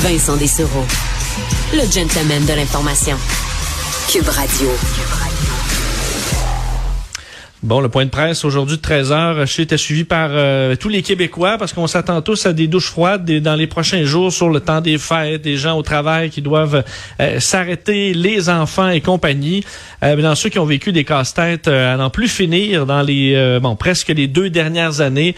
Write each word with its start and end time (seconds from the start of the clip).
Vincent 0.00 0.36
Dessereau, 0.36 0.84
le 1.74 1.90
gentleman 1.90 2.44
de 2.46 2.54
l'information. 2.54 3.16
Cube 4.08 4.28
Radio. 4.28 4.68
Bon, 7.62 7.80
le 7.80 7.88
point 7.88 8.04
de 8.04 8.10
presse 8.10 8.44
aujourd'hui 8.44 8.76
de 8.76 8.82
13h, 8.82 9.46
je 9.46 9.62
était 9.62 9.76
suivi 9.76 10.02
par 10.02 10.30
euh, 10.32 10.74
tous 10.74 10.88
les 10.88 11.00
Québécois 11.00 11.58
parce 11.58 11.72
qu'on 11.72 11.86
s'attend 11.86 12.20
tous 12.20 12.44
à 12.44 12.52
des 12.52 12.66
douches 12.66 12.88
froides 12.88 13.24
dans 13.24 13.54
les 13.54 13.68
prochains 13.68 14.02
jours 14.02 14.32
sur 14.32 14.48
le 14.48 14.58
temps 14.58 14.80
des 14.80 14.98
fêtes, 14.98 15.42
des 15.42 15.56
gens 15.56 15.78
au 15.78 15.82
travail 15.82 16.30
qui 16.30 16.42
doivent 16.42 16.82
euh, 17.20 17.38
s'arrêter, 17.38 18.14
les 18.14 18.50
enfants 18.50 18.88
et 18.88 19.00
compagnie. 19.00 19.62
Euh, 20.02 20.16
dans 20.16 20.34
ceux 20.34 20.48
qui 20.48 20.58
ont 20.58 20.64
vécu 20.64 20.90
des 20.90 21.04
casse-têtes 21.04 21.68
à 21.68 21.96
n'en 21.96 22.10
plus 22.10 22.26
finir 22.26 22.84
dans 22.84 23.00
les 23.00 23.60
bon 23.62 23.76
presque 23.76 24.08
les 24.08 24.26
deux 24.26 24.50
dernières 24.50 25.00
années, 25.00 25.36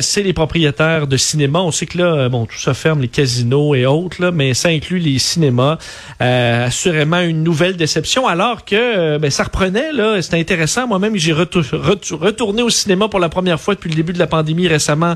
c'est 0.00 0.22
les 0.22 0.32
propriétaires 0.32 1.08
de 1.08 1.16
cinéma. 1.16 1.58
On 1.60 1.72
sait 1.72 1.86
que 1.86 1.98
là, 1.98 2.28
bon, 2.28 2.46
tout 2.46 2.58
ça 2.58 2.74
ferme, 2.74 3.00
les 3.00 3.08
casinos 3.08 3.74
et 3.74 3.84
autres, 3.86 4.22
là, 4.22 4.30
mais 4.30 4.54
ça 4.54 4.68
inclut 4.68 4.98
les 4.98 5.18
cinémas. 5.18 5.78
assurément 6.20 7.20
une 7.20 7.42
nouvelle 7.42 7.76
déception, 7.76 8.28
alors 8.28 8.64
que 8.64 9.18
ben, 9.18 9.30
ça 9.30 9.42
reprenait 9.42 9.92
là. 9.92 10.22
C'était 10.22 10.38
intéressant. 10.38 10.86
Moi-même, 10.86 11.16
j'ai 11.16 11.32
retourné 11.32 11.63
retourné 11.72 12.62
au 12.62 12.70
cinéma 12.70 13.08
pour 13.08 13.20
la 13.20 13.28
première 13.28 13.60
fois 13.60 13.74
depuis 13.74 13.90
le 13.90 13.96
début 13.96 14.12
de 14.12 14.18
la 14.18 14.26
pandémie 14.26 14.68
récemment 14.68 15.14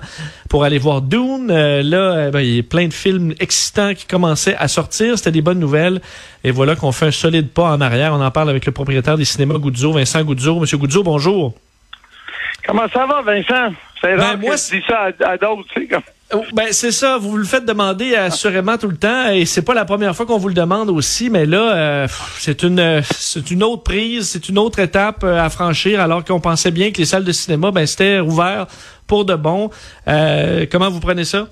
pour 0.48 0.65
aller 0.65 0.79
voir 0.79 1.02
Dune. 1.02 1.51
Euh, 1.51 1.83
là, 1.83 1.98
euh, 1.98 2.30
ben, 2.30 2.41
il 2.41 2.56
y 2.56 2.59
a 2.61 2.62
plein 2.62 2.89
de 2.89 2.93
films 2.93 3.34
excitants 3.41 3.95
qui 3.95 4.06
commençaient 4.06 4.56
à 4.56 4.69
sortir. 4.69 5.16
C'était 5.19 5.33
des 5.33 5.42
bonnes 5.42 5.59
nouvelles. 5.59 6.01
Et 6.45 6.51
voilà 6.51 6.77
qu'on 6.77 6.92
fait 6.92 7.06
un 7.06 7.11
solide 7.11 7.48
pas 7.48 7.70
en 7.70 7.80
arrière. 7.80 8.12
On 8.12 8.25
en 8.25 8.30
parle 8.30 8.51
avec 8.51 8.66
le 8.66 8.73
propriétaire 8.73 9.16
des 9.16 9.25
cinémas 9.25 9.59
Goudzo, 9.59 9.92
Vincent 9.92 10.23
Goudzo. 10.23 10.61
Monsieur 10.61 10.79
Goudzo, 10.79 11.03
bonjour. 11.03 11.55
Comment 12.67 12.89
ça 12.92 13.06
va, 13.06 13.23
Vincent? 13.23 13.75
C'est 14.01 14.17
ben, 14.17 14.37
moi, 14.37 14.55
que 14.55 14.77
dis 14.77 14.84
ça 14.87 15.11
à, 15.27 15.37
d'autres, 15.37 15.65
tu 15.75 15.80
sais, 15.80 15.87
comme... 15.89 16.03
Oh, 16.30 16.45
ben 16.52 16.66
c'est 16.73 16.91
ça, 16.91 17.16
vous 17.16 17.38
le 17.38 17.45
faites 17.45 17.64
demander 17.64 18.14
assurément 18.14 18.77
tout 18.77 18.88
le 18.88 18.98
temps 18.98 19.30
et 19.30 19.46
c'est 19.46 19.62
pas 19.62 19.73
la 19.73 19.86
première 19.86 20.14
fois 20.14 20.27
qu'on 20.27 20.36
vous 20.36 20.48
le 20.48 20.55
demande 20.55 20.91
aussi, 20.91 21.30
mais 21.30 21.47
là 21.47 21.75
euh, 21.75 22.08
c'est 22.36 22.62
une 22.64 23.00
c'est 23.03 23.50
une 23.50 23.62
autre 23.62 23.83
prise, 23.83 24.28
c'est 24.28 24.50
une 24.50 24.58
autre 24.58 24.78
étape 24.78 25.25
euh, 25.25 25.41
à 25.41 25.48
franchir 25.48 26.03
alors 26.03 26.22
qu'on 26.27 26.38
pensait 26.38 26.70
bien 26.70 26.92
que 26.92 26.98
les 26.98 27.06
salles 27.06 27.25
de 27.25 27.33
cinéma 27.33 27.70
ben 27.70 27.86
c'était 27.86 28.20
ouvert 28.20 28.66
pour 29.06 29.25
de 29.25 29.36
bon. 29.36 29.70
Euh, 30.06 30.66
comment 30.70 30.91
vous 30.91 31.00
prenez 31.00 31.25
ça? 31.25 31.48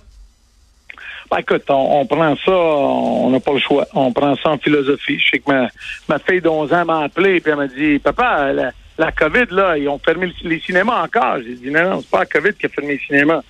Ben, 1.31 1.39
écoute, 1.39 1.65
on, 1.71 2.07
prend 2.07 2.37
ça, 2.37 2.53
on 2.53 3.31
n'a 3.31 3.41
pas 3.41 3.55
le 3.55 3.59
choix. 3.59 3.87
On 3.95 4.13
prend 4.13 4.37
ça 4.37 4.51
en 4.51 4.59
philosophie. 4.59 5.19
Je 5.19 5.31
sais 5.31 5.39
que 5.41 5.51
ma, 5.51 5.69
ma 6.09 6.21
fille 6.21 6.41
d'11 6.41 6.73
ans 6.73 6.85
m'a 6.85 7.01
appelé 7.05 7.39
et 7.39 7.43
elle 7.45 7.57
m'a 7.57 7.67
dit 7.67 7.99
Papa, 7.99 8.53
la, 8.53 8.71
la 8.97 9.11
COVID, 9.11 9.47
là, 9.51 9.77
ils 9.77 9.89
ont 9.89 9.99
fermé 9.99 10.33
les 10.45 10.61
cinémas 10.61 11.03
encore. 11.03 11.39
J'ai 11.45 11.55
dit 11.55 11.71
non, 11.71 11.91
non, 11.91 12.01
c'est 12.01 12.11
pas 12.11 12.21
la 12.21 12.27
COVID 12.27 12.53
qui 12.55 12.67
a 12.67 12.69
fermé 12.69 12.93
les 12.93 13.01
cinémas 13.07 13.41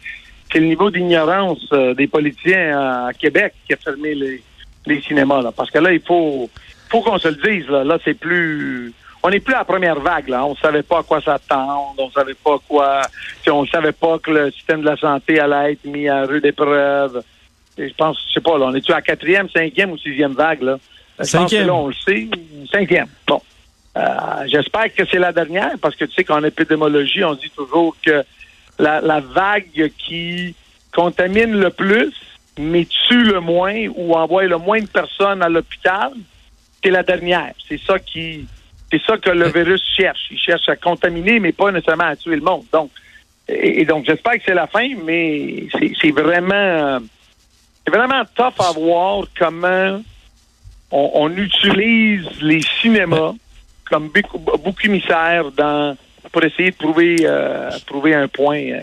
c'est 0.57 0.61
le 0.61 0.69
niveau 0.69 0.91
d'ignorance 0.91 1.67
euh, 1.75 1.93
des 1.93 2.07
politiciens 2.07 2.81
à 2.81 3.12
Québec 3.12 3.53
qui 3.67 3.75
a 3.75 3.77
fermé 3.77 4.15
les, 4.15 4.43
les 4.87 5.03
cinémas. 5.03 5.43
Là. 5.43 5.53
Parce 5.55 5.71
que 5.71 5.79
là, 5.79 5.93
il 5.93 6.01
faut, 6.01 6.48
faut 6.89 7.03
qu'on 7.03 7.19
se 7.19 7.29
le 7.29 7.35
dise. 7.35 7.69
Là, 7.69 7.85
là 7.85 7.98
c'est 8.03 8.15
plus. 8.15 8.91
On 9.23 9.29
n'est 9.29 9.41
plus 9.41 9.53
à 9.53 9.59
la 9.59 9.65
première 9.67 10.01
vague. 10.01 10.29
Là. 10.29 10.47
On 10.47 10.53
ne 10.53 10.57
savait 10.57 10.83
pas 10.83 11.01
à 11.01 11.03
quoi 11.03 11.21
s'attendre. 11.21 11.95
On 11.98 12.11
savait 12.11 12.33
pas 12.43 12.57
quoi. 12.67 13.03
On 13.51 13.63
ne 13.65 13.67
savait 13.67 13.93
pas 13.93 14.19
que 14.19 14.31
le 14.31 14.51
système 14.51 14.81
de 14.81 14.87
la 14.87 14.97
santé 14.97 15.39
allait 15.39 15.73
être 15.73 15.85
mis 15.85 16.09
à 16.09 16.23
rude 16.23 16.47
épreuve. 16.47 17.23
Et 17.77 17.91
je 17.91 17.95
pense, 17.95 18.17
je 18.29 18.33
sais 18.33 18.41
pas, 18.41 18.57
là, 18.57 18.67
on 18.67 18.75
est-tu 18.75 18.95
à 18.95 19.03
quatrième, 19.03 19.51
cinquième 19.51 19.91
ou 19.91 19.98
sixième 19.98 20.33
vague, 20.33 20.63
là? 20.63 20.79
Cinquième. 21.20 21.67
là, 21.67 21.75
on 21.75 21.89
le 21.89 21.95
sait. 21.95 22.29
Cinquième. 22.73 23.09
Bon. 23.27 23.43
Euh, 23.98 24.01
j'espère 24.47 24.95
que 24.95 25.05
c'est 25.05 25.19
la 25.19 25.33
dernière, 25.33 25.73
parce 25.83 25.97
que 25.97 26.07
tu 26.07 26.15
sais 26.15 26.25
qu'en 26.25 26.43
épidémiologie, 26.43 27.25
on 27.25 27.35
dit 27.35 27.51
toujours 27.55 27.95
que 28.03 28.25
la, 28.79 29.21
vague 29.21 29.91
qui 29.99 30.55
contamine 30.93 31.59
le 31.59 31.71
plus, 31.71 32.13
mais 32.59 32.87
tue 32.87 33.25
le 33.25 33.41
moins 33.41 33.87
ou 33.95 34.15
envoie 34.15 34.45
le 34.45 34.59
moins 34.59 34.81
de 34.81 34.87
personnes 34.87 35.43
à 35.43 35.49
l'hôpital, 35.49 36.13
c'est 36.83 36.91
la 36.91 37.03
dernière. 37.03 37.53
C'est 37.69 37.81
ça 37.81 37.99
qui, 37.99 38.47
c'est 38.91 39.03
ça 39.03 39.17
que 39.19 39.31
le 39.31 39.49
virus 39.49 39.83
cherche. 39.97 40.29
Il 40.31 40.39
cherche 40.39 40.69
à 40.69 40.77
contaminer, 40.77 41.41
mais 41.41 41.53
pas 41.53 41.70
nécessairement 41.70 42.05
à 42.05 42.17
tuer 42.17 42.36
le 42.36 42.42
monde. 42.42 42.65
Donc, 42.73 42.91
et, 43.48 43.85
donc 43.85 44.07
j'espère 44.07 44.35
que 44.35 44.42
c'est 44.47 44.55
la 44.55 44.67
fin, 44.67 44.89
mais 45.05 45.69
c'est 45.73 46.11
vraiment, 46.11 46.98
c'est 47.85 47.95
vraiment 47.95 48.23
tough 48.35 48.55
à 48.59 48.73
voir 48.73 49.25
comment 49.39 50.03
on, 50.91 51.31
utilise 51.36 52.27
les 52.41 52.61
cinémas 52.81 53.33
comme 53.89 54.09
bouc 54.09 54.85
émissaire 54.85 55.51
dans 55.53 55.97
pour 56.33 56.45
essayer 56.45 56.70
de 56.70 56.77
trouver, 56.77 57.17
euh, 57.23 57.70
trouver 57.87 58.14
un 58.14 58.29
point. 58.29 58.61
Euh, 58.61 58.81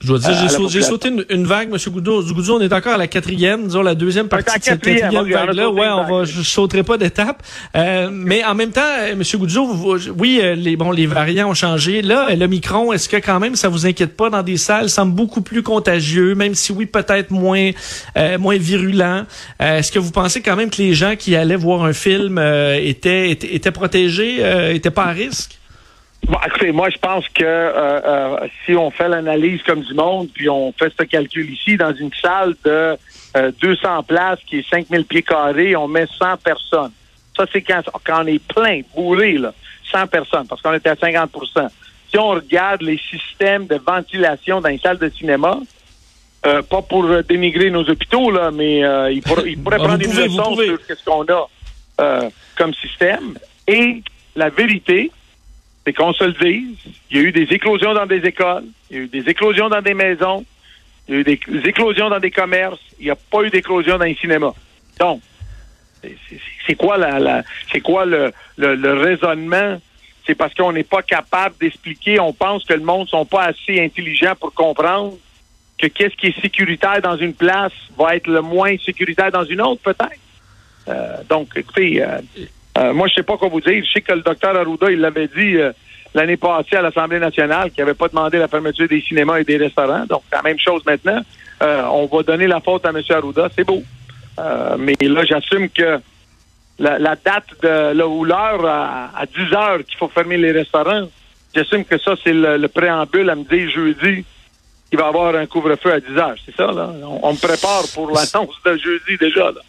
je 0.00 0.08
dois 0.08 0.18
dire, 0.18 0.32
j'ai, 0.68 0.82
sauté 0.82 1.10
une, 1.30 1.44
vague, 1.44 1.68
M. 1.72 1.78
Goudou. 1.92 2.24
Goudou, 2.34 2.54
on 2.54 2.60
est 2.60 2.72
encore 2.72 2.94
à 2.94 2.96
la 2.96 3.06
quatrième, 3.06 3.66
disons 3.68 3.82
la 3.82 3.94
deuxième 3.94 4.26
partie 4.26 4.58
de 4.58 4.64
cette 4.64 4.82
quatrième 4.82 5.12
vague-là. 5.12 5.70
Ouais, 5.70 5.86
on 5.86 6.02
va, 6.02 6.24
je 6.24 6.42
sauterai 6.42 6.82
pas 6.82 6.98
d'étape. 6.98 7.40
Euh, 7.76 8.08
mais 8.10 8.42
en 8.44 8.56
même 8.56 8.72
temps, 8.72 8.80
M. 9.08 9.22
Goudou, 9.36 9.96
oui, 10.18 10.40
les, 10.56 10.74
bon, 10.74 10.90
les 10.90 11.06
variants 11.06 11.50
ont 11.50 11.54
changé. 11.54 12.02
Là, 12.02 12.34
le 12.34 12.46
micron, 12.48 12.92
est-ce 12.92 13.08
que 13.08 13.18
quand 13.18 13.38
même 13.38 13.54
ça 13.54 13.68
vous 13.68 13.86
inquiète 13.86 14.16
pas 14.16 14.28
dans 14.28 14.42
des 14.42 14.56
salles, 14.56 14.90
semble 14.90 15.14
beaucoup 15.14 15.40
plus 15.40 15.62
contagieux, 15.62 16.34
même 16.34 16.56
si 16.56 16.72
oui, 16.72 16.86
peut-être 16.86 17.30
moins, 17.30 17.70
moins 18.40 18.56
virulent. 18.56 19.24
est-ce 19.60 19.92
que 19.92 20.00
vous 20.00 20.10
pensez 20.10 20.42
quand 20.42 20.56
même 20.56 20.70
que 20.70 20.82
les 20.82 20.94
gens 20.94 21.14
qui 21.16 21.36
allaient 21.36 21.54
voir 21.54 21.84
un 21.84 21.92
film 21.92 22.40
étaient, 22.40 23.30
étaient, 23.30 23.54
étaient 23.54 23.70
protégés, 23.70 24.42
étaient 24.74 24.90
pas 24.90 25.04
à 25.04 25.12
risque? 25.12 25.60
Bon, 26.26 26.38
écoutez, 26.46 26.70
moi, 26.70 26.88
je 26.88 26.98
pense 26.98 27.28
que 27.30 27.42
euh, 27.42 28.00
euh, 28.04 28.48
si 28.64 28.74
on 28.76 28.90
fait 28.90 29.08
l'analyse 29.08 29.60
comme 29.62 29.80
du 29.80 29.92
monde, 29.92 30.28
puis 30.32 30.48
on 30.48 30.72
fait 30.72 30.92
ce 30.96 31.04
calcul 31.04 31.50
ici, 31.50 31.76
dans 31.76 31.92
une 31.94 32.12
salle 32.14 32.54
de 32.64 32.96
200 33.60 33.80
euh, 33.84 34.02
places 34.02 34.38
qui 34.46 34.58
est 34.58 34.68
5000 34.68 35.04
pieds 35.04 35.22
carrés, 35.22 35.74
on 35.74 35.88
met 35.88 36.06
100 36.06 36.36
personnes. 36.36 36.92
Ça, 37.36 37.44
c'est 37.52 37.62
quand, 37.62 37.82
quand 38.04 38.22
on 38.22 38.26
est 38.26 38.42
plein, 38.46 38.82
bourré, 38.94 39.32
là, 39.32 39.52
100 39.90 40.06
personnes, 40.06 40.46
parce 40.46 40.62
qu'on 40.62 40.74
était 40.74 40.90
à 40.90 40.94
50% 40.94 41.68
Si 42.08 42.18
on 42.18 42.28
regarde 42.28 42.82
les 42.82 42.98
systèmes 42.98 43.66
de 43.66 43.76
ventilation 43.84 44.60
dans 44.60 44.68
les 44.68 44.78
salles 44.78 44.98
de 44.98 45.08
cinéma, 45.08 45.58
pas 46.42 46.82
pour 46.82 47.08
dénigrer 47.22 47.70
nos 47.70 47.88
hôpitaux, 47.88 48.30
là, 48.30 48.50
mais 48.52 48.80
il, 49.12 49.22
pourrait 49.22 49.54
ah, 49.72 49.76
prendre 49.76 50.04
une 50.04 50.14
leçon 50.14 50.56
sur 50.56 50.78
ce 50.88 51.04
qu'on 51.04 51.24
a 51.24 52.28
comme 52.56 52.74
système. 52.74 53.34
Et 53.66 54.02
la 54.36 54.50
vérité, 54.50 55.10
c'est 55.84 55.92
qu'on 55.92 56.12
se 56.12 56.24
le 56.24 56.32
dise, 56.32 56.76
il 57.10 57.16
y 57.16 57.20
a 57.20 57.22
eu 57.22 57.32
des 57.32 57.52
éclosions 57.54 57.92
dans 57.92 58.06
des 58.06 58.24
écoles, 58.24 58.64
il 58.90 58.96
y 58.96 59.00
a 59.00 59.02
eu 59.04 59.08
des 59.08 59.28
éclosions 59.28 59.68
dans 59.68 59.82
des 59.82 59.94
maisons, 59.94 60.44
il 61.08 61.14
y 61.14 61.16
a 61.16 61.20
eu 61.20 61.24
des 61.24 61.40
éclosions 61.64 62.08
dans 62.08 62.20
des 62.20 62.30
commerces, 62.30 62.80
il 62.98 63.06
n'y 63.06 63.10
a 63.10 63.16
pas 63.16 63.42
eu 63.42 63.50
d'éclosion 63.50 63.98
dans 63.98 64.04
les 64.04 64.14
cinémas. 64.14 64.54
Donc, 65.00 65.20
c'est 66.66 66.74
quoi 66.74 66.96
la, 66.96 67.42
c'est 67.70 67.80
quoi 67.80 68.04
le, 68.04 68.32
le, 68.56 68.92
raisonnement? 68.94 69.80
C'est 70.26 70.34
parce 70.36 70.54
qu'on 70.54 70.72
n'est 70.72 70.84
pas 70.84 71.02
capable 71.02 71.56
d'expliquer, 71.60 72.20
on 72.20 72.32
pense 72.32 72.64
que 72.64 72.74
le 72.74 72.80
monde 72.80 73.08
sont 73.08 73.24
pas 73.24 73.44
assez 73.46 73.80
intelligents 73.80 74.34
pour 74.38 74.54
comprendre 74.54 75.16
que 75.78 75.88
qu'est-ce 75.88 76.14
qui 76.14 76.28
est 76.28 76.40
sécuritaire 76.40 77.02
dans 77.02 77.16
une 77.16 77.34
place 77.34 77.72
va 77.98 78.14
être 78.14 78.28
le 78.28 78.40
moins 78.40 78.76
sécuritaire 78.78 79.32
dans 79.32 79.44
une 79.44 79.60
autre, 79.60 79.80
peut-être. 79.82 80.20
Euh, 80.88 81.16
donc, 81.28 81.48
écoutez, 81.56 82.02
euh, 82.02 82.20
euh, 82.78 82.92
moi, 82.92 83.06
je 83.08 83.14
sais 83.14 83.22
pas 83.22 83.36
quoi 83.36 83.48
vous 83.48 83.60
dire. 83.60 83.84
Je 83.84 83.92
sais 83.92 84.00
que 84.00 84.12
le 84.12 84.22
docteur 84.22 84.56
Arruda, 84.56 84.90
il 84.90 85.00
l'avait 85.00 85.28
dit 85.28 85.56
euh, 85.56 85.72
l'année 86.14 86.36
passée 86.36 86.76
à 86.76 86.82
l'Assemblée 86.82 87.18
nationale 87.18 87.70
qu'il 87.70 87.84
n'avait 87.84 87.96
pas 87.96 88.08
demandé 88.08 88.38
la 88.38 88.48
fermeture 88.48 88.88
des 88.88 89.00
cinémas 89.02 89.38
et 89.38 89.44
des 89.44 89.58
restaurants. 89.58 90.06
Donc, 90.06 90.22
la 90.32 90.42
même 90.42 90.58
chose 90.58 90.82
maintenant. 90.86 91.20
Euh, 91.62 91.82
on 91.92 92.06
va 92.06 92.22
donner 92.22 92.46
la 92.46 92.60
faute 92.60 92.84
à 92.86 92.90
M. 92.90 93.00
Arruda. 93.10 93.48
C'est 93.54 93.64
beau. 93.64 93.82
mais 94.78 94.96
là, 95.00 95.24
j'assume 95.24 95.68
que 95.68 96.00
la, 96.78 97.14
date 97.16 97.60
de 97.62 97.92
là, 97.92 98.08
ou 98.08 98.24
l'heure 98.24 98.64
à, 98.66 99.24
10 99.26 99.54
heures 99.54 99.84
qu'il 99.84 99.98
faut 99.98 100.08
fermer 100.08 100.38
les 100.38 100.50
restaurants, 100.50 101.08
j'assume 101.54 101.84
que 101.84 101.98
ça, 101.98 102.14
c'est 102.24 102.32
le, 102.32 102.66
préambule 102.68 103.28
à 103.28 103.36
me 103.36 103.44
dire 103.44 103.70
jeudi 103.70 104.24
qu'il 104.88 104.98
va 104.98 105.06
y 105.06 105.08
avoir 105.08 105.36
un 105.36 105.46
couvre-feu 105.46 105.92
à 105.92 106.00
10 106.00 106.18
heures. 106.18 106.34
C'est 106.44 106.56
ça, 106.56 106.72
là? 106.72 106.90
On, 107.04 107.20
on 107.22 107.32
me 107.34 107.38
prépare 107.38 107.84
pour 107.94 108.08
l'annonce 108.08 108.56
de 108.64 108.76
jeudi 108.78 109.16
déjà, 109.20 109.52
là. 109.52 109.60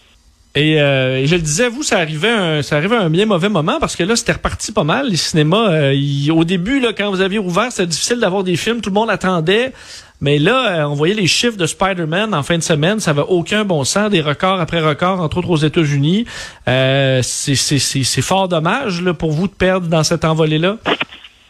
Euh, 0.56 1.18
et, 1.18 1.26
je 1.26 1.36
le 1.36 1.42
disais, 1.42 1.68
vous, 1.68 1.82
ça 1.84 1.98
arrivait, 1.98 2.30
un, 2.30 2.62
ça 2.62 2.78
arrivait 2.78 2.96
un 2.96 3.10
bien 3.10 3.26
mauvais 3.26 3.50
moment 3.50 3.80
parce 3.80 3.96
que 3.96 4.04
là, 4.04 4.16
c'était 4.16 4.34
reparti 4.34 4.72
pas 4.72 4.84
mal. 4.84 5.10
Les 5.10 5.16
cinémas, 5.16 5.72
euh, 5.72 6.32
au 6.32 6.44
début, 6.44 6.80
là, 6.80 6.94
quand 6.96 7.10
vous 7.10 7.22
aviez 7.22 7.40
ouvert, 7.40 7.72
c'était 7.72 7.88
difficile 7.88 8.20
d'avoir 8.20 8.44
des 8.44 8.56
films. 8.56 8.82
Tout 8.82 8.90
le 8.90 8.96
monde 8.96 9.10
attendait. 9.10 9.74
Mais 10.22 10.38
là, 10.38 10.82
euh, 10.82 10.84
on 10.84 10.94
voyait 10.94 11.16
les 11.16 11.28
chiffres 11.28 11.58
de 11.58 11.66
Spider-Man 11.66 12.34
en 12.36 12.44
fin 12.44 12.58
de 12.58 12.64
semaine. 12.64 13.00
Ça 13.00 13.12
avait 13.12 13.26
aucun 13.28 13.66
bon 13.66 13.84
sens. 13.84 14.12
Des 14.12 14.22
records 14.22 14.60
après 14.60 14.80
records, 14.80 15.20
entre 15.22 15.38
autres 15.38 15.50
aux 15.50 15.58
États-Unis. 15.58 16.26
c'est 16.68 18.22
fort 18.22 18.48
dommage 18.48 19.02
là, 19.02 19.14
pour 19.14 19.32
vous 19.32 19.48
de 19.48 19.54
perdre 19.54 19.88
dans 19.88 20.04
cette 20.04 20.24
envolée-là. 20.24 20.78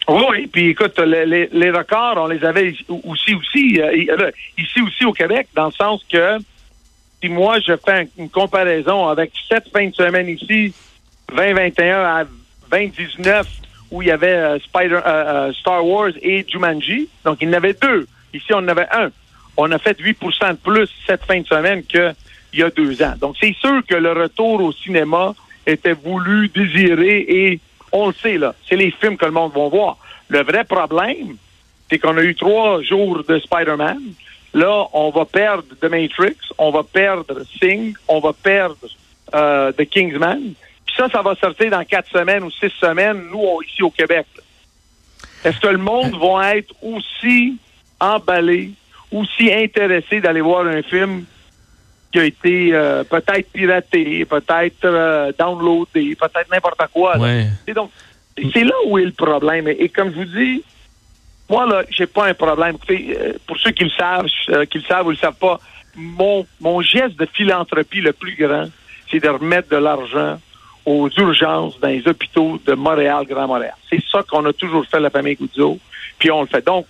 Oui, 0.08 0.48
puis 0.52 0.70
écoute, 0.70 1.00
les, 1.00 1.50
les, 1.52 1.72
records, 1.72 2.16
on 2.18 2.28
les 2.28 2.44
avait 2.44 2.74
aussi, 2.90 3.36
aussi, 3.36 3.80
ici 4.58 4.82
aussi 4.82 5.06
au 5.06 5.14
Québec, 5.14 5.48
dans 5.56 5.68
le 5.68 5.72
sens 5.72 6.04
que 6.12 6.40
si 7.24 7.30
moi, 7.30 7.60
je 7.66 7.74
fais 7.78 8.10
une 8.18 8.30
comparaison 8.30 9.08
avec 9.08 9.32
cette 9.48 9.70
fin 9.70 9.88
de 9.88 9.96
semaine 9.96 10.28
ici, 10.28 10.74
2021 11.30 12.04
à 12.04 12.26
2019, 12.70 13.48
où 13.92 14.02
il 14.02 14.10
y 14.10 14.12
avait 14.12 14.28
euh, 14.28 14.60
Spider, 14.60 14.96
euh, 14.96 15.02
euh, 15.06 15.54
Star 15.54 15.86
Wars 15.86 16.12
et 16.22 16.46
Jumanji, 16.46 17.08
donc 17.24 17.38
il 17.42 17.48
y 17.48 17.52
en 17.52 17.54
avait 17.54 17.74
deux. 17.74 18.08
Ici, 18.34 18.54
on 18.54 18.58
en 18.58 18.68
avait 18.68 18.88
un. 18.92 19.10
On 19.56 19.72
a 19.72 19.78
fait 19.78 19.98
8% 19.98 20.52
de 20.52 20.58
plus 20.58 20.90
cette 21.08 21.24
fin 21.24 21.40
de 21.40 21.48
semaine 21.48 21.84
que 21.86 22.14
il 22.52 22.60
y 22.60 22.64
a 22.64 22.70
deux 22.70 23.02
ans. 23.02 23.14
Donc, 23.20 23.36
c'est 23.40 23.56
sûr 23.56 23.82
que 23.88 23.96
le 23.96 24.12
retour 24.12 24.62
au 24.62 24.72
cinéma 24.74 25.34
était 25.66 25.94
voulu, 25.94 26.50
désiré, 26.50 27.26
et 27.28 27.60
on 27.92 28.08
le 28.08 28.14
sait, 28.14 28.38
là, 28.38 28.54
c'est 28.68 28.76
les 28.76 28.92
films 28.92 29.18
que 29.18 29.26
le 29.26 29.32
monde 29.32 29.54
va 29.54 29.70
voir. 29.70 29.98
Le 30.28 30.44
vrai 30.44 30.64
problème, 30.66 31.38
c'est 31.90 32.00
qu'on 32.00 32.18
a 32.18 32.22
eu 32.22 32.36
trois 32.36 32.82
jours 32.82 33.24
de 33.24 33.40
Spider-Man. 33.40 34.02
Là, 34.54 34.88
on 34.94 35.10
va 35.10 35.26
perdre 35.26 35.64
The 35.82 35.86
Matrix, 35.86 36.36
on 36.58 36.70
va 36.72 36.84
perdre 36.84 37.42
Sing, 37.60 37.96
on 38.08 38.20
va 38.20 38.34
perdre 38.34 38.78
euh, 39.34 39.72
The 39.72 39.86
Kingsman. 39.86 40.54
Puis 40.86 40.96
ça, 40.96 41.10
ça 41.10 41.22
va 41.22 41.34
sortir 41.36 41.72
dans 41.72 41.84
quatre 41.84 42.10
semaines 42.12 42.44
ou 42.44 42.52
six 42.52 42.72
semaines, 42.80 43.24
nous, 43.32 43.62
ici 43.64 43.82
au 43.82 43.90
Québec. 43.90 44.28
Est-ce 45.44 45.60
que 45.60 45.68
le 45.68 45.80
monde 45.80 46.16
va 46.22 46.56
être 46.56 46.74
aussi 46.82 47.58
emballé, 48.00 48.72
aussi 49.12 49.52
intéressé 49.52 50.22
d'aller 50.22 50.42
voir 50.42 50.68
un 50.68 50.84
film 50.84 51.26
qui 52.12 52.20
a 52.20 52.26
été 52.26 52.70
euh, 52.74 53.04
peut-être 53.04 53.52
piraté, 53.52 54.24
peut-être 54.26 54.86
euh, 54.86 55.32
downloadé, 55.38 56.16
peut-être 56.16 56.52
n'importe 56.52 56.82
quoi. 56.94 57.18
Ouais. 57.18 57.48
Et 57.66 57.74
donc, 57.74 57.90
c'est 58.38 58.64
là 58.64 58.76
où 58.86 59.00
est 59.00 59.06
le 59.06 59.12
problème. 59.12 59.68
Et, 59.68 59.78
et 59.80 59.90
comme 59.90 60.12
je 60.12 60.18
vous 60.18 60.26
dis, 60.26 60.64
moi, 61.54 61.68
là, 61.68 61.84
j'ai 61.92 62.08
pas 62.08 62.26
un 62.26 62.34
problème. 62.34 62.76
Écoutez, 62.78 63.16
euh, 63.16 63.34
pour 63.46 63.60
ceux 63.60 63.70
qui 63.70 63.84
le 63.84 63.92
savent, 63.92 64.26
euh, 64.50 64.66
qui 64.66 64.80
le 64.80 64.84
savent 64.86 65.06
ou 65.06 65.12
le 65.12 65.18
savent 65.18 65.38
pas, 65.40 65.60
mon, 65.96 66.48
mon 66.60 66.82
geste 66.82 67.16
de 67.16 67.28
philanthropie 67.32 68.02
le 68.02 68.12
plus 68.12 68.36
grand, 68.36 68.66
c'est 69.12 69.20
de 69.20 69.30
remettre 69.30 69.70
de 69.70 69.76
l'argent 69.76 70.40
aux 70.84 71.10
urgences 71.16 71.80
dans 71.80 71.90
les 71.90 72.08
hôpitaux 72.08 72.60
de 72.66 72.74
Montréal, 72.74 73.26
Grand 73.30 73.46
Montréal. 73.48 73.76
C'est 73.88 74.04
ça 74.12 74.24
qu'on 74.24 74.44
a 74.46 74.54
toujours 74.54 74.84
fait, 74.88 75.00
la 75.00 75.12
famille 75.12 75.36
Goudzo, 75.36 75.78
puis 76.18 76.32
on 76.32 76.42
le 76.42 76.48
fait. 76.48 76.66
Donc, 76.66 76.88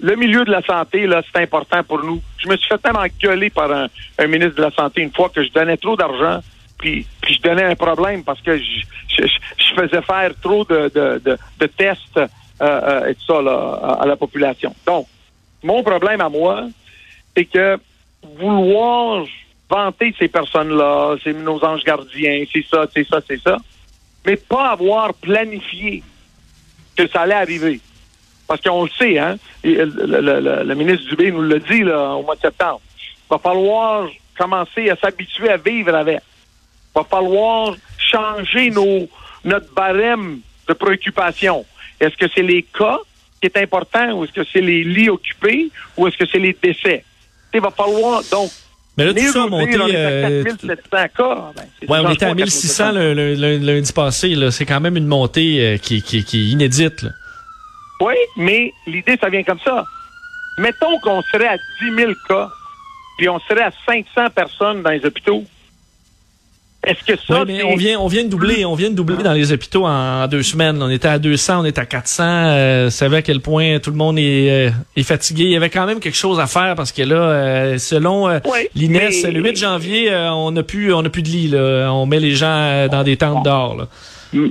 le 0.00 0.16
milieu 0.16 0.42
de 0.46 0.50
la 0.50 0.62
santé, 0.62 1.06
là, 1.06 1.22
c'est 1.30 1.42
important 1.42 1.82
pour 1.82 2.02
nous. 2.02 2.22
Je 2.38 2.48
me 2.48 2.56
suis 2.56 2.66
fait 2.66 2.82
même 2.86 2.96
engueuler 2.96 3.50
par 3.50 3.70
un, 3.70 4.26
ministre 4.26 4.56
de 4.56 4.62
la 4.62 4.70
Santé 4.70 5.02
une 5.02 5.12
fois 5.12 5.28
que 5.28 5.44
je 5.44 5.52
donnais 5.52 5.76
trop 5.76 5.96
d'argent, 5.96 6.40
puis, 6.78 7.06
puis 7.20 7.34
je 7.34 7.42
donnais 7.42 7.64
un 7.64 7.74
problème 7.74 8.24
parce 8.24 8.40
que 8.40 8.56
je, 8.56 8.82
je, 9.18 9.74
faisais 9.76 10.02
faire 10.02 10.30
trop 10.40 10.64
de, 10.64 10.90
de, 10.94 11.38
de 11.60 11.66
tests 11.66 12.18
euh, 12.60 12.80
euh, 13.04 13.06
et 13.08 13.14
tout 13.14 13.24
ça 13.26 13.42
là, 13.42 13.98
à, 14.00 14.06
la 14.06 14.16
population. 14.16 14.74
Donc, 14.86 15.06
mon 15.62 15.82
problème 15.82 16.20
à 16.20 16.28
moi, 16.28 16.66
c'est 17.36 17.44
que 17.44 17.78
vouloir 18.38 19.24
vanter 19.70 20.14
ces 20.18 20.28
personnes-là, 20.28 21.16
c'est 21.22 21.32
nos 21.32 21.62
anges 21.64 21.84
gardiens, 21.84 22.44
c'est 22.52 22.64
ça, 22.66 22.86
c'est 22.92 23.06
ça, 23.06 23.20
c'est 23.26 23.40
ça, 23.40 23.58
mais 24.24 24.36
pas 24.36 24.70
avoir 24.70 25.14
planifié 25.14 26.02
que 26.96 27.06
ça 27.08 27.22
allait 27.22 27.34
arriver. 27.34 27.80
Parce 28.46 28.60
qu'on 28.62 28.84
le 28.84 28.90
sait, 28.90 29.18
hein, 29.18 29.36
le, 29.62 29.84
le- 29.84 30.40
le- 30.40 30.64
le 30.64 30.74
ministre 30.74 31.06
Dubé 31.10 31.30
nous 31.30 31.42
l'a 31.42 31.58
dit 31.58 31.82
là, 31.82 32.14
au 32.14 32.22
mois 32.22 32.34
de 32.36 32.40
septembre. 32.40 32.80
Il 32.98 33.28
va 33.30 33.38
falloir 33.38 34.08
commencer 34.38 34.88
à 34.88 34.96
s'habituer 34.96 35.50
à 35.50 35.58
vivre 35.58 35.94
avec. 35.94 36.20
Il 36.20 36.98
va 36.98 37.04
falloir 37.04 37.74
changer 37.98 38.70
nos, 38.70 39.06
notre 39.44 39.72
barème 39.74 40.40
de 40.66 40.72
préoccupation. 40.72 41.64
Est-ce 42.00 42.16
que 42.16 42.26
c'est 42.34 42.42
les 42.42 42.62
cas 42.62 42.98
qui 43.40 43.46
est 43.46 43.56
important 43.56 44.12
ou 44.12 44.24
est-ce 44.24 44.32
que 44.32 44.44
c'est 44.52 44.60
les 44.60 44.84
lits 44.84 45.10
occupés 45.10 45.70
ou 45.96 46.06
est-ce 46.06 46.16
que 46.16 46.26
c'est 46.30 46.38
les 46.38 46.56
décès? 46.62 47.04
Il 47.54 47.60
va 47.60 47.70
falloir, 47.70 48.22
donc, 48.30 48.50
Mais 48.96 49.04
là, 49.04 49.14
tout 49.14 49.32
ça 49.32 49.44
a 49.44 49.46
monté. 49.46 49.78
on 49.78 49.86
est 49.88 49.96
à 49.96 50.08
euh, 50.28 50.44
4700 50.44 50.78
cas. 50.90 51.08
Ben, 51.18 51.62
Ouais, 51.88 51.98
on 52.00 52.08
63, 52.08 52.14
était 52.14 52.24
à 52.26 52.34
1600 52.34 52.92
le, 52.92 53.14
le- 53.14 53.34
le- 53.34 53.56
lundi 53.58 53.92
passé. 53.92 54.34
C'est 54.50 54.66
quand 54.66 54.80
même 54.80 54.96
une 54.96 55.06
montée 55.06 55.60
euh, 55.64 55.76
qui, 55.78 56.02
qui, 56.02 56.24
qui 56.24 56.38
est 56.40 56.52
inédite. 56.52 57.02
là. 57.02 57.10
Oui, 58.00 58.14
mais 58.36 58.72
l'idée, 58.86 59.16
ça 59.20 59.28
vient 59.28 59.42
comme 59.42 59.58
ça. 59.64 59.84
Mettons 60.58 60.98
qu'on 61.00 61.22
serait 61.22 61.48
à 61.48 61.56
10 61.56 61.94
000 61.96 62.12
cas, 62.28 62.48
puis 63.16 63.28
on 63.28 63.38
serait 63.40 63.62
à 63.62 63.72
500 63.86 64.30
personnes 64.34 64.82
dans 64.82 64.90
les 64.90 65.04
hôpitaux. 65.04 65.44
Est-ce 66.86 67.02
que 67.04 67.16
ça, 67.18 67.40
Oui, 67.40 67.44
mais 67.48 67.56
c'est- 67.58 67.64
on 67.64 67.76
vient, 67.76 67.98
on 68.00 68.06
vient 68.06 68.22
de 68.22 68.28
doubler, 68.28 68.64
on 68.64 68.74
vient 68.74 68.88
de 68.90 68.94
doubler 68.94 69.22
dans 69.24 69.32
les 69.32 69.50
hôpitaux 69.52 69.84
en, 69.84 70.22
en 70.22 70.28
deux 70.28 70.44
semaines. 70.44 70.80
On 70.80 70.88
était 70.88 71.08
à 71.08 71.18
200, 71.18 71.62
on 71.62 71.64
est 71.64 71.76
à 71.76 71.84
400. 71.86 72.22
Euh, 72.24 72.84
vous 72.84 72.90
savez 72.90 73.16
à 73.16 73.22
quel 73.22 73.40
point 73.40 73.80
tout 73.80 73.90
le 73.90 73.96
monde 73.96 74.16
est, 74.18 74.68
euh, 74.68 74.70
est 74.96 75.02
fatigué. 75.02 75.44
Il 75.44 75.50
y 75.50 75.56
avait 75.56 75.70
quand 75.70 75.86
même 75.86 75.98
quelque 75.98 76.16
chose 76.16 76.38
à 76.38 76.46
faire 76.46 76.76
parce 76.76 76.92
que 76.92 77.02
là, 77.02 77.16
euh, 77.16 77.78
selon 77.78 78.28
euh, 78.28 78.38
Oui, 78.44 78.68
l'INES, 78.76 79.10
mais- 79.24 79.30
le 79.32 79.40
8 79.42 79.56
janvier, 79.58 80.12
euh, 80.12 80.30
on 80.30 80.52
n'a 80.52 80.62
plus, 80.62 80.94
on 80.94 81.02
n'a 81.02 81.10
plus 81.10 81.22
de 81.22 81.28
lit. 81.28 81.48
Là. 81.48 81.88
On 81.92 82.06
met 82.06 82.20
les 82.20 82.36
gens 82.36 82.46
euh, 82.48 82.86
dans 82.88 83.02
des 83.02 83.16
tentes. 83.16 83.44
Là. 83.44 83.88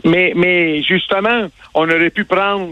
Mais, 0.04 0.34
mais 0.36 0.84
justement, 0.84 1.48
on 1.74 1.90
aurait 1.90 2.10
pu 2.10 2.26
prendre 2.26 2.72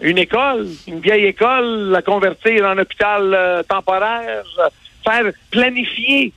une 0.00 0.16
école, 0.18 0.68
une 0.88 1.00
vieille 1.00 1.26
école, 1.26 1.90
la 1.90 2.00
convertir 2.00 2.64
en 2.64 2.78
hôpital 2.78 3.62
temporaire, 3.68 4.42
faire 5.06 5.30
planifier 5.50 6.32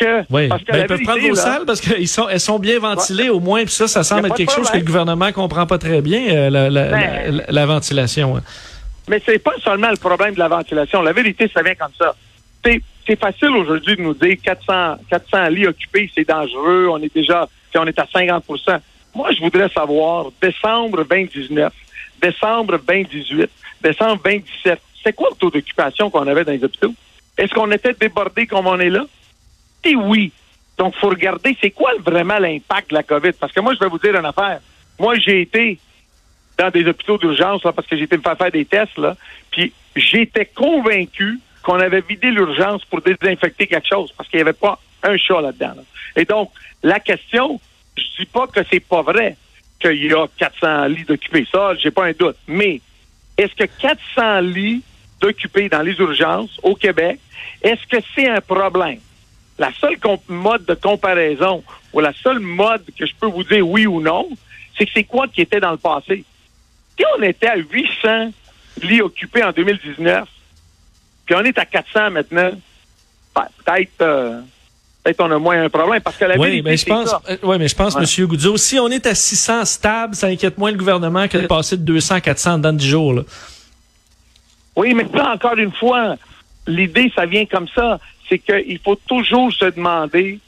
que... 0.00 0.22
Oui, 0.30 0.48
parce 0.48 0.62
que 0.64 0.72
ben, 0.72 0.80
ils 0.80 0.86
peuvent 0.86 1.02
prendre 1.02 1.20
vos 1.20 1.28
là, 1.28 1.34
salles 1.34 1.64
parce 1.66 1.80
qu'elles 1.80 2.08
sont, 2.08 2.28
elles 2.28 2.40
sont 2.40 2.58
bien 2.58 2.78
ventilées 2.78 3.28
au 3.28 3.38
moins. 3.40 3.64
Puis 3.64 3.74
ça, 3.74 3.86
ça 3.86 4.02
semble 4.02 4.26
être 4.26 4.34
quelque 4.36 4.52
chose 4.52 4.70
que 4.70 4.78
le 4.78 4.84
gouvernement 4.84 5.30
comprend 5.32 5.66
pas 5.66 5.78
très 5.78 6.00
bien, 6.00 6.22
euh, 6.28 6.50
la, 6.50 6.70
la, 6.70 6.84
Ben- 6.86 7.36
la- 7.36 7.44
la 7.48 7.66
ventilation. 7.66 8.36
hein. 8.36 8.42
Mais 9.08 9.20
c'est 9.24 9.38
pas 9.38 9.54
seulement 9.62 9.90
le 9.90 9.96
problème 9.96 10.34
de 10.34 10.38
la 10.38 10.48
ventilation. 10.48 11.02
La 11.02 11.12
vérité, 11.12 11.50
ça 11.52 11.62
vient 11.62 11.74
comme 11.74 11.92
ça. 11.98 12.14
C'est, 12.64 12.80
facile 13.18 13.48
aujourd'hui 13.56 13.96
de 13.96 14.02
nous 14.02 14.14
dire 14.14 14.36
400, 14.40 14.98
400 15.10 15.48
lits 15.48 15.66
occupés, 15.66 16.08
c'est 16.14 16.28
dangereux. 16.28 16.88
On 16.92 16.98
est 16.98 17.12
déjà, 17.12 17.48
on 17.74 17.84
est 17.86 17.98
à 17.98 18.04
50% 18.04 18.78
Moi, 19.16 19.30
je 19.36 19.40
voudrais 19.40 19.68
savoir, 19.70 20.26
décembre 20.40 21.04
2019, 21.04 21.72
décembre 22.22 22.78
2018, 22.86 23.50
décembre 23.82 24.20
2017, 24.24 24.80
c'est 25.02 25.12
quoi 25.12 25.28
le 25.32 25.36
taux 25.36 25.50
d'occupation 25.50 26.08
qu'on 26.08 26.26
avait 26.28 26.44
dans 26.44 26.52
les 26.52 26.62
hôpitaux? 26.62 26.94
Est-ce 27.36 27.52
qu'on 27.52 27.70
était 27.72 27.94
débordé 27.94 28.46
comme 28.46 28.66
on 28.68 28.78
est 28.78 28.90
là? 28.90 29.04
Si 29.84 29.96
oui. 29.96 30.32
Donc, 30.78 30.94
faut 30.96 31.08
regarder 31.08 31.56
c'est 31.60 31.70
quoi 31.70 31.92
vraiment 31.98 32.38
l'impact 32.38 32.90
de 32.90 32.94
la 32.94 33.02
COVID. 33.02 33.32
Parce 33.32 33.52
que 33.52 33.60
moi, 33.60 33.74
je 33.74 33.80
vais 33.80 33.88
vous 33.88 33.98
dire 33.98 34.16
une 34.16 34.24
affaire. 34.24 34.60
Moi, 34.98 35.16
j'ai 35.18 35.42
été 35.42 35.78
dans 36.60 36.70
des 36.70 36.86
hôpitaux 36.86 37.16
d'urgence 37.16 37.62
parce 37.62 37.86
que 37.86 37.96
j'étais 37.96 38.18
me 38.18 38.22
faire 38.22 38.36
faire 38.36 38.50
des 38.50 38.66
tests 38.66 38.98
là, 38.98 39.16
puis 39.50 39.72
j'étais 39.96 40.44
convaincu 40.44 41.40
qu'on 41.62 41.80
avait 41.80 42.02
vidé 42.02 42.30
l'urgence 42.30 42.84
pour 42.84 43.00
désinfecter 43.00 43.66
quelque 43.66 43.88
chose 43.88 44.12
parce 44.16 44.28
qu'il 44.28 44.38
n'y 44.38 44.42
avait 44.42 44.52
pas 44.52 44.78
un 45.02 45.16
chat 45.16 45.40
là-dedans. 45.40 45.74
là. 45.76 45.82
Et 46.16 46.26
donc 46.26 46.50
la 46.82 47.00
question, 47.00 47.58
je 47.96 48.04
dis 48.18 48.26
pas 48.26 48.46
que 48.46 48.60
c'est 48.70 48.80
pas 48.80 49.00
vrai 49.00 49.36
qu'il 49.80 50.04
y 50.04 50.12
a 50.12 50.26
400 50.36 50.86
lits 50.86 51.04
d'occupés, 51.04 51.46
ça 51.50 51.74
j'ai 51.76 51.90
pas 51.90 52.04
un 52.04 52.12
doute, 52.12 52.36
mais 52.46 52.80
est-ce 53.38 53.54
que 53.54 53.64
400 53.64 54.40
lits 54.40 54.82
d'occupés 55.18 55.70
dans 55.70 55.82
les 55.82 55.98
urgences 55.98 56.58
au 56.62 56.74
Québec, 56.74 57.18
est-ce 57.62 57.86
que 57.86 58.04
c'est 58.14 58.28
un 58.28 58.40
problème? 58.42 59.00
La 59.60 59.70
seule 59.80 59.98
mode 60.28 60.64
de 60.64 60.74
comparaison 60.74 61.62
ou 61.92 62.00
la 62.00 62.12
seule 62.12 62.40
mode 62.40 62.82
que 62.98 63.06
je 63.06 63.12
peux 63.20 63.28
vous 63.28 63.44
dire 63.44 63.66
oui 63.66 63.86
ou 63.86 64.00
non, 64.00 64.28
c'est 64.76 64.86
que 64.86 64.90
c'est 64.92 65.04
quoi 65.04 65.28
qui 65.28 65.42
était 65.42 65.60
dans 65.60 65.70
le 65.70 65.76
passé 65.76 66.24
si 67.00 67.06
on 67.18 67.22
était 67.22 67.46
à 67.46 67.56
800 67.56 68.32
lits 68.82 69.00
occupés 69.00 69.42
en 69.42 69.52
2019, 69.52 70.28
puis 71.24 71.34
on 71.34 71.40
est 71.40 71.58
à 71.58 71.64
400 71.64 72.10
maintenant, 72.10 72.50
ben, 73.34 73.44
peut-être 73.64 74.02
euh, 74.02 74.40
peut-être 75.02 75.20
on 75.20 75.30
a 75.30 75.38
moins 75.38 75.62
un 75.62 75.68
problème 75.68 76.00
parce 76.02 76.16
que 76.16 76.24
la 76.26 76.36
Oui, 76.36 76.60
mais 76.62 76.76
je 76.76 76.86
pense, 76.86 77.14
euh, 77.28 77.36
ouais, 77.42 77.58
mais 77.58 77.68
je 77.68 77.76
pense, 77.76 77.94
Ouais. 77.94 78.02
Monsieur 78.02 78.28
si 78.56 78.78
on 78.78 78.88
est 78.88 79.06
à 79.06 79.14
600 79.14 79.64
stable, 79.64 80.14
ça 80.14 80.26
inquiète 80.26 80.58
moins 80.58 80.70
le 80.70 80.76
gouvernement 80.76 81.26
que 81.28 81.38
de 81.38 81.46
passer 81.46 81.76
de 81.76 81.82
200 81.82 82.20
400 82.20 82.58
dans 82.58 82.72
10 82.72 82.86
jours. 82.86 83.12
Là. 83.14 83.22
Oui, 84.76 84.94
mais 84.94 85.06
ça, 85.14 85.32
encore 85.32 85.56
une 85.56 85.72
fois, 85.72 86.16
l'idée, 86.66 87.10
ça 87.14 87.26
vient 87.26 87.46
comme 87.46 87.68
ça. 87.74 87.98
C'est 88.30 88.38
qu'il 88.38 88.78
faut 88.78 88.94
toujours 89.08 89.52
se 89.52 89.64
demander 89.66 90.38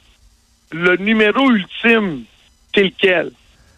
le 0.70 0.96
numéro 0.96 1.50
ultime, 1.50 2.22
c'est 2.74 2.84
lequel? 2.84 3.30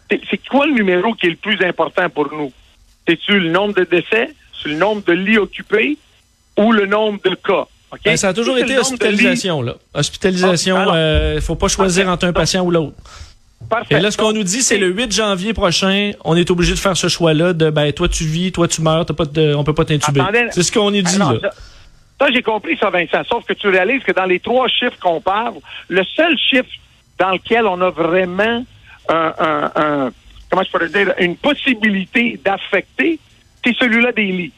C'est 0.09 0.47
quoi 0.47 0.67
le 0.67 0.73
numéro 0.73 1.13
qui 1.15 1.25
est 1.25 1.31
le 1.31 1.35
plus 1.35 1.59
important 1.65 2.07
pour 2.09 2.31
nous? 2.33 2.53
C'est-tu 3.07 3.39
le 3.39 3.49
nombre 3.49 3.73
de 3.73 3.83
décès, 3.83 4.29
c'est 4.61 4.69
le 4.69 4.75
nombre 4.75 5.03
de 5.03 5.13
lits 5.13 5.37
occupés 5.39 5.97
ou 6.57 6.71
le 6.71 6.85
nombre 6.85 7.19
de 7.25 7.35
cas? 7.35 7.65
Ben, 8.03 8.15
ça 8.17 8.29
a 8.29 8.33
toujours 8.33 8.57
été 8.57 8.77
hospitalisation. 8.77 9.61
Là. 9.61 9.75
Hospitalisation, 9.93 10.75
Ah, 10.77 10.81
alors. 10.81 10.93
euh, 10.97 11.41
faut 11.41 11.55
pas 11.55 11.67
choisir 11.67 12.07
entre 12.09 12.25
un 12.27 12.33
patient 12.33 12.63
ou 12.63 12.69
l'autre. 12.71 12.95
Parfait. 13.69 13.95
Et 13.95 13.99
là, 13.99 14.11
ce 14.11 14.17
qu'on 14.17 14.33
nous 14.33 14.43
dit, 14.43 14.61
c'est 14.61 14.77
le 14.77 14.87
8 14.87 15.11
janvier 15.11 15.53
prochain, 15.53 16.11
on 16.23 16.35
est 16.35 16.51
obligé 16.51 16.73
de 16.73 16.77
faire 16.79 16.95
ce 16.97 17.07
choix-là 17.07 17.53
de, 17.53 17.69
ben, 17.71 17.91
toi 17.93 18.07
tu 18.07 18.25
vis, 18.25 18.51
toi 18.51 18.67
tu 18.67 18.81
meurs, 18.81 19.05
t'as 19.05 19.13
pas 19.13 19.25
de, 19.25 19.55
on 19.55 19.63
peut 19.63 19.73
pas 19.73 19.85
t'intuber. 19.85 20.21
C'est 20.51 20.61
ce 20.61 20.71
qu'on 20.71 20.93
est 20.93 21.01
dit, 21.01 21.17
là. 21.17 21.33
ça, 21.41 21.49
ça, 22.19 22.31
j'ai 22.31 22.41
compris 22.41 22.77
ça, 22.77 22.89
Vincent. 22.89 23.23
Sauf 23.25 23.45
que 23.45 23.53
tu 23.53 23.67
réalises 23.67 24.03
que 24.03 24.11
dans 24.11 24.25
les 24.25 24.39
trois 24.39 24.67
chiffres 24.67 24.97
qu'on 25.01 25.21
parle, 25.21 25.55
le 25.89 26.03
seul 26.03 26.37
chiffre 26.37 26.69
dans 27.19 27.31
lequel 27.31 27.65
on 27.67 27.79
a 27.81 27.89
vraiment 27.89 28.63
un, 29.09 29.33
un- 29.39 29.71
un- 29.75 30.11
comment 30.49 30.63
je 30.63 30.71
pourrais 30.71 30.89
dire, 30.89 31.13
une 31.19 31.35
possibilité 31.35 32.39
d'affecter, 32.43 33.19
c'est 33.63 33.75
celui-là 33.75 34.11
des 34.11 34.25
lits. 34.31 34.53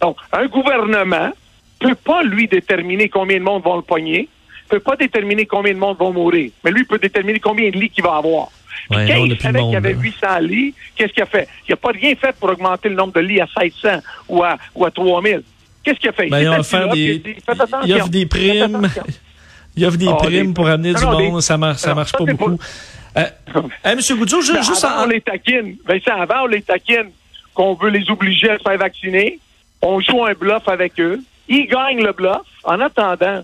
Donc, 0.00 0.16
un 0.32 0.46
gouvernement 0.46 1.30
peut 1.78 1.94
pas, 1.94 2.22
lui, 2.22 2.48
déterminer 2.48 3.08
combien 3.08 3.38
de 3.38 3.44
monde 3.44 3.62
vont 3.62 3.76
le 3.76 3.82
pogner, 3.82 4.28
peut 4.68 4.80
pas 4.80 4.96
déterminer 4.96 5.46
combien 5.46 5.72
de 5.74 5.78
monde 5.78 5.98
vont 5.98 6.12
mourir, 6.12 6.50
mais 6.64 6.70
lui 6.70 6.84
peut 6.84 6.98
déterminer 6.98 7.38
combien 7.40 7.70
de 7.70 7.76
lits 7.76 7.90
qu'il 7.90 8.02
va 8.04 8.16
avoir. 8.16 8.48
Puis 8.90 8.98
Ouais, 8.98 9.06
quand 9.08 9.24
il 9.24 9.40
savait 9.40 9.60
qu'il 9.60 9.70
y 9.72 9.76
avait 9.76 9.92
là. 9.92 9.98
800 10.00 10.38
lits, 10.40 10.74
qu'est-ce 10.96 11.12
qu'il 11.12 11.22
a 11.22 11.26
fait? 11.26 11.48
Il 11.68 11.72
n'a 11.72 11.76
pas 11.76 11.90
rien 11.90 12.14
fait 12.16 12.34
pour 12.38 12.48
augmenter 12.50 12.88
le 12.88 12.94
nombre 12.96 13.12
de 13.12 13.20
lits 13.20 13.40
à 13.40 13.46
700 13.46 14.00
ou 14.28 14.42
à, 14.42 14.56
ou 14.74 14.84
à 14.84 14.90
3000. 14.90 15.42
Qu'est-ce 15.84 15.98
qu'il 16.00 16.08
a 16.08 16.12
fait? 16.12 16.28
Ben, 16.28 16.40
Il 16.40 16.44
il 16.44 16.88
puis 16.90 17.18
des, 17.20 17.36
il 17.84 17.94
offre 17.94 18.08
des 18.08 18.26
primes. 18.26 18.88
Il 19.76 19.84
offre 19.86 19.96
des 19.98 20.06
Oh, 20.06 20.14
primes 20.14 20.54
pour 20.54 20.68
amener 20.68 20.92
Non, 20.92 20.98
du 21.00 21.04
non, 21.04 21.18
monde, 21.32 21.40
ça 21.42 21.58
marche, 21.58 21.78
ça 21.80 21.94
marche 21.96 22.12
ça, 22.12 22.18
pas 22.18 22.24
c'est 22.28 22.34
beaucoup. 22.34 22.58
Euh, 23.16 23.24
Goudzo, 24.16 24.40
ju- 24.40 24.52
Ben, 24.52 24.62
juste 24.62 24.84
avant, 24.84 25.00
en- 25.00 25.04
on 25.04 25.08
les 25.08 25.20
taquine. 25.20 25.76
Vincent, 25.84 26.12
avant, 26.16 26.42
on 26.44 26.46
les 26.46 26.62
taquine 26.62 27.10
qu'on 27.54 27.74
veut 27.74 27.90
les 27.90 28.08
obliger 28.08 28.50
à 28.50 28.58
se 28.58 28.62
faire 28.62 28.78
vacciner. 28.78 29.40
On 29.82 30.00
joue 30.00 30.24
un 30.24 30.32
bluff 30.34 30.68
avec 30.68 31.00
eux. 31.00 31.20
Ils 31.48 31.66
gagnent 31.66 32.04
le 32.04 32.12
bluff. 32.12 32.42
En 32.62 32.80
attendant, 32.80 33.42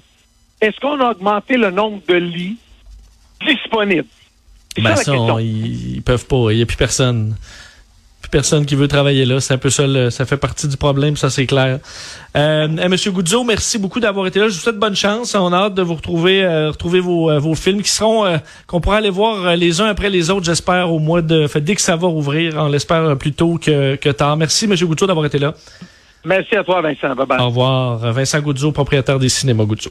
est-ce 0.60 0.78
qu'on 0.80 1.00
a 1.00 1.10
augmenté 1.10 1.56
le 1.56 1.72
nombre 1.72 2.00
de 2.08 2.14
lits 2.14 2.56
disponibles? 3.44 4.06
C'est 4.76 4.82
Ben 4.82 4.94
ça, 4.94 5.02
ça, 5.02 5.10
la 5.12 5.16
question. 5.18 5.34
on- 5.34 5.38
ils, 5.40 5.94
ils 5.96 6.02
peuvent 6.02 6.26
pas. 6.26 6.52
Il 6.52 6.56
n'y 6.58 6.62
a 6.62 6.66
plus 6.66 6.76
personne. 6.76 7.36
Personne 8.30 8.64
qui 8.64 8.76
veut 8.76 8.86
travailler 8.86 9.24
là. 9.24 9.40
C'est 9.40 9.54
un 9.54 9.58
peu 9.58 9.70
ça. 9.70 9.86
le- 9.86 10.10
ça 10.10 10.24
fait 10.24 10.36
partie 10.36 10.68
du 10.68 10.76
problème, 10.76 11.16
ça 11.16 11.30
c'est 11.30 11.46
clair. 11.46 11.80
Euh, 12.36 12.68
hey, 12.78 12.88
Monsieur 12.88 13.10
Goudzo, 13.10 13.42
merci 13.42 13.76
beaucoup 13.78 13.98
d'avoir 13.98 14.26
été 14.28 14.38
là. 14.38 14.48
Je 14.48 14.54
vous 14.54 14.60
souhaite 14.60 14.78
bonne 14.78 14.94
chance. 14.94 15.34
On 15.34 15.52
a 15.52 15.56
hâte 15.56 15.74
de 15.74 15.82
vous 15.82 15.94
retrouver, 15.96 16.44
euh, 16.44 16.68
retrouver 16.70 17.00
vos, 17.00 17.28
euh, 17.30 17.38
vos 17.40 17.54
films 17.56 17.82
qui 17.82 17.90
seront, 17.90 18.24
euh, 18.24 18.36
qu'on 18.68 18.80
pourra 18.80 18.98
aller 18.98 19.10
voir 19.10 19.46
euh, 19.46 19.56
les 19.56 19.80
uns 19.80 19.86
après 19.86 20.10
les 20.10 20.30
autres, 20.30 20.44
j'espère, 20.46 20.92
au 20.92 21.00
mois 21.00 21.22
de, 21.22 21.46
fait, 21.48 21.60
dès 21.60 21.74
que 21.74 21.80
ça 21.82 21.96
va 21.96 22.06
rouvrir. 22.06 22.54
On 22.56 22.68
l'espère 22.68 23.02
euh, 23.02 23.14
plus 23.16 23.32
tôt 23.32 23.58
que, 23.60 23.96
que 23.96 24.10
tard. 24.10 24.36
Merci, 24.36 24.68
Monsieur 24.68 24.86
Goudzo, 24.86 25.06
d'avoir 25.08 25.26
été 25.26 25.38
là. 25.38 25.54
Merci 26.24 26.54
à 26.54 26.62
toi, 26.62 26.82
Vincent. 26.82 27.14
Bye 27.16 27.26
bye. 27.26 27.40
Au 27.40 27.46
revoir. 27.46 27.98
Vincent 28.12 28.40
Goudzo, 28.40 28.70
propriétaire 28.72 29.18
des 29.18 29.28
cinémas 29.30 29.64
Goudzo. 29.64 29.90